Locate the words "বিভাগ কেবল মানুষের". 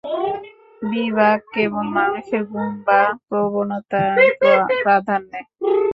0.91-2.43